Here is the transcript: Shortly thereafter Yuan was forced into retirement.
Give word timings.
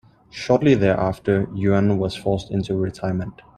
Shortly 0.31 0.73
thereafter 0.73 1.47
Yuan 1.53 1.99
was 1.99 2.15
forced 2.15 2.49
into 2.49 2.75
retirement. 2.75 3.43